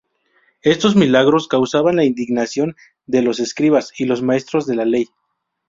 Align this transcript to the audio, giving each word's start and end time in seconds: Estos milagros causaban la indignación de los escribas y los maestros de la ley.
Estos 0.63 0.95
milagros 0.95 1.47
causaban 1.47 1.95
la 1.97 2.03
indignación 2.05 2.75
de 3.05 3.21
los 3.21 3.39
escribas 3.39 3.93
y 3.95 4.05
los 4.05 4.23
maestros 4.23 4.65
de 4.65 4.73
la 4.75 4.85
ley. 4.85 5.09